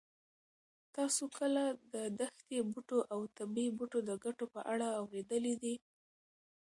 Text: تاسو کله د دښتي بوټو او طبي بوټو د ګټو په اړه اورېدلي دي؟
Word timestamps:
تاسو 0.95 1.23
کله 1.37 1.63
د 1.93 1.95
دښتي 2.19 2.57
بوټو 2.71 2.99
او 3.13 3.19
طبي 3.37 3.67
بوټو 3.77 3.99
د 4.09 4.11
ګټو 4.25 4.45
په 4.53 4.59
اړه 4.73 4.87
اورېدلي 5.01 5.53
دي؟ 5.63 5.75